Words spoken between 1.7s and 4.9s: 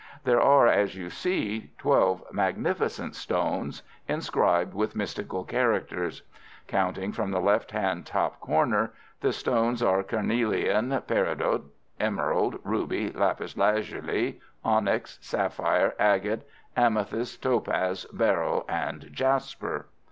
twelve magnificent stones, inscribed